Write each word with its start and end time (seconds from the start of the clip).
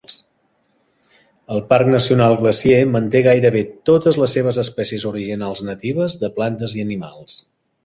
El 1.55 1.59
Parc 1.73 1.91
Nacional 1.95 2.37
Glacier 2.39 2.79
manté 2.95 3.21
gairebé 3.29 3.63
totes 3.91 4.19
les 4.23 4.35
seves 4.39 4.61
espècies 4.65 5.07
originals 5.13 5.65
natives 5.71 6.19
de 6.25 6.35
plantes 6.41 6.79
i 6.81 6.87
animals. 6.91 7.41